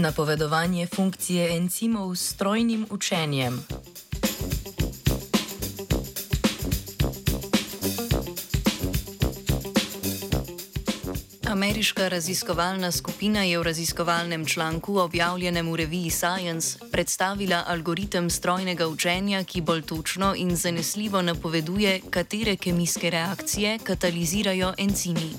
[0.00, 3.64] Napovedovanje funkcije encimov s strojnim učenjem.
[11.46, 19.44] Ameriška raziskovalna skupina je v raziskovalnem članku, objavljenem v reviji Science, predstavila algoritem strojnega učenja,
[19.44, 25.34] ki bolj točno in zanesljivo napoveduje, katere kemijske reakcije katalizirajo encimi.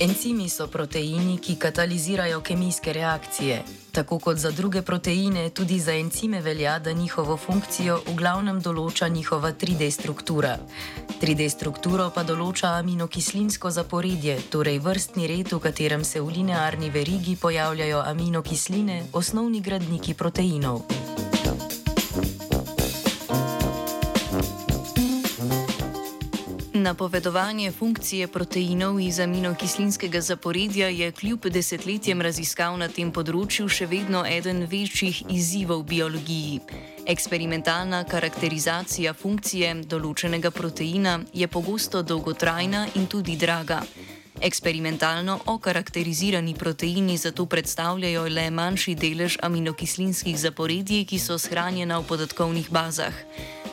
[0.00, 3.64] Encimi so proteini, ki katalizirajo kemijske reakcije.
[3.92, 9.08] Tako kot za druge proteine, tudi za encime velja, da njihovo funkcijo v glavnem določa
[9.08, 10.54] njihova 3D struktura.
[11.20, 17.34] 3D strukturo pa določa aminokislinsko zaporedje, torej vrstni red, v katerem se v linearni verigi
[17.36, 20.86] pojavljajo aminokisline, osnovni gradniki proteinov.
[26.88, 34.22] Napovedovanje funkcije proteinov iz aminokislinskega zaporedja je kljub desetletjem raziskav na tem področju še vedno
[34.24, 36.54] eden večjih izzivov v biologiji.
[37.14, 43.82] Eksperimentalna karakterizacija funkcije določenega proteina je pogosto dolgotrajna in tudi draga.
[44.40, 52.72] Eksperimentalno okarakterizirani proteini zato predstavljajo le manjši delež aminokislinskih zaporedij, ki so shranjena v podatkovnih
[52.72, 53.24] bazah.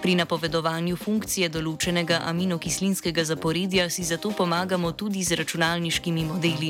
[0.05, 6.69] Pri napovedovanju funkcije določenega aminokislinskega zaporedja si zato pomagamo tudi z računalniškimi modeli.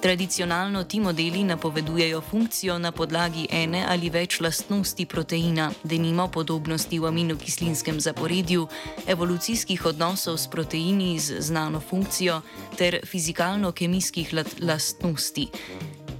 [0.00, 7.10] Tradicionalno ti modeli napovedujejo funkcijo na podlagi ene ali več lastnosti proteina, denimo podobnosti v
[7.10, 8.68] aminokislinskem zaporedju,
[9.06, 12.38] evolucijskih odnosov s proteini z znano funkcijo
[12.78, 14.30] ter fizikalno-kemijskih
[14.62, 15.50] lastnosti.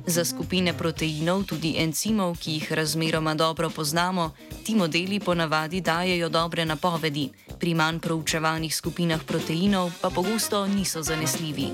[0.06, 4.30] Za skupine proteinov, tudi encimov, ki jih razmeroma dobro poznamo,
[4.64, 11.68] ti modeli ponavadi dajejo dobre napovedi, pri manj proučevanih skupinah proteinov pa pogosto niso zanesljivi.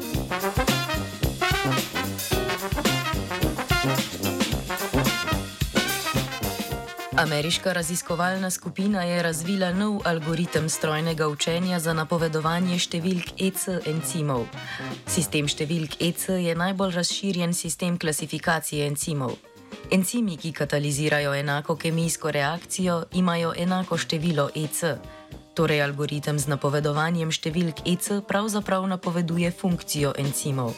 [7.17, 14.45] Ameriška raziskovalna skupina je razvila nov algoritem strojnega učenja za napovedovanje številk EC encimov.
[15.09, 19.33] Sistem številk EC je najbolj razširjen sistem klasifikacije encimov.
[19.91, 24.85] Encimi, ki katalizirajo enako kemijsko reakcijo, imajo enako število EC.
[25.57, 30.77] Torej, algoritem z napovedovanjem številk EC pravzaprav napoveduje funkcijo encimov.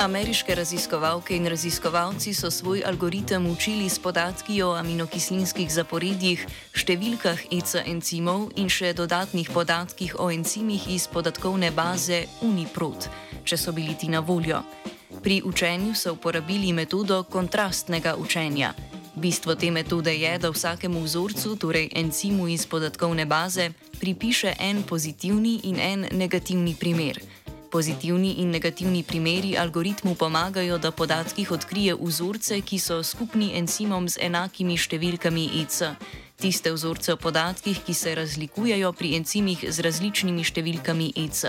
[0.00, 7.82] Ameriške raziskovalke in raziskovalci so svoj algoritem učili s podatki o aminokislinskih zaporedjih, številkah ECA
[7.84, 13.10] encimov in še dodatnih podatkih o encimih iz podatkovne baze Uniprot,
[13.44, 14.62] če so bili ti na voljo.
[15.20, 18.72] Pri učenju so uporabili metodo kontrastnega učenja.
[19.20, 23.68] Bistvo te metode je, da vsakemu vzorcu, torej encimu iz podatkovne baze,
[24.00, 27.20] pripiše en pozitivni in en negativni primer.
[27.70, 34.18] Pozitivni in negativni primeri algoritmu pomagajo, da podatkih odkrije vzorce, ki so skupni encimom z
[34.26, 35.94] enakimi številkami EC.
[36.40, 41.46] Tiste vzorce o podatkih, ki se razlikujejo pri encimih z različnimi številkami EC.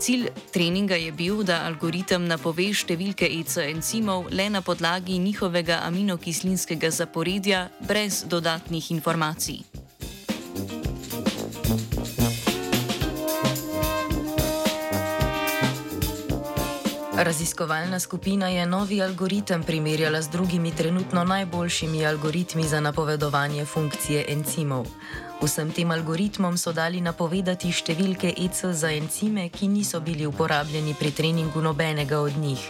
[0.00, 6.88] Cilj treninga je bil, da algoritem napove številke EC encimov le na podlagi njihovega aminokislinskega
[6.88, 9.75] zaporedja, brez dodatnih informacij.
[17.18, 24.86] Raziskovalna skupina je novi algoritem primerjala z drugimi trenutno najboljšimi algoritmi za napovedovanje funkcije encimov.
[25.42, 31.10] Vsem tem algoritmom so dali napovedati številke EC za encime, ki niso bili uporabljeni pri
[31.10, 32.60] treningu nobenega od njih.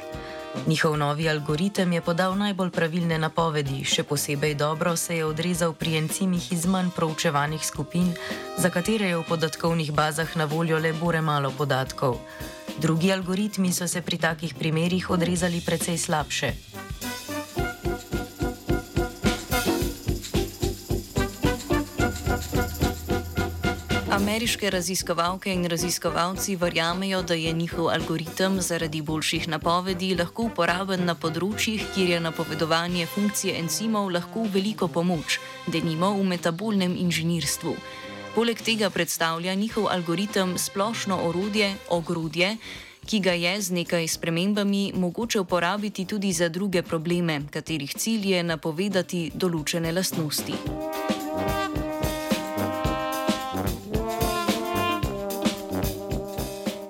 [0.67, 5.97] Njihov novi algoritem je podal najbolj pravilne napovedi, še posebej dobro se je odrezal pri
[5.99, 8.15] encimih iz manj proučevanih skupin,
[8.59, 12.23] za katere je v podatkovnih bazah na voljo le bore malo podatkov.
[12.81, 16.53] Drugi algoritmi so se pri takih primerjih odrezali precej slabše.
[24.11, 31.15] Ameriške raziskovalke in raziskovalci verjamejo, da je njihov algoritem zaradi boljših napovedi lahko uporaben na
[31.15, 35.39] področjih, kjer je napovedovanje funkcije encimov lahko veliko pomoč,
[35.73, 37.77] denimo v metabolnem inženirstvu.
[38.37, 42.57] Poleg tega predstavlja njihov algoritem splošno orodje, ogrodje,
[43.09, 48.43] ki ga je z nekaj spremembami mogoče uporabiti tudi za druge probleme, katerih cilj je
[48.43, 50.53] napovedati določene lastnosti.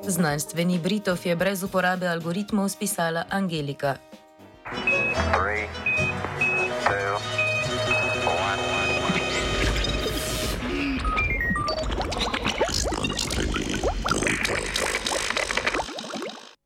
[0.08, 3.94] Znanstveni Britov je brez uporabe algoritmov spisala Angelika.